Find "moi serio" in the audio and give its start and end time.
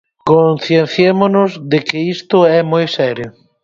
2.71-3.29